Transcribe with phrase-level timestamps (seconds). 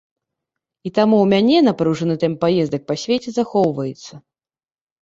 [0.87, 4.13] І таму ў мяне напружаны тэмп паездак па свеце захоўваецца.